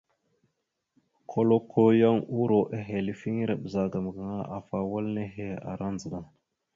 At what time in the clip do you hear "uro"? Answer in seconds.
2.43-2.59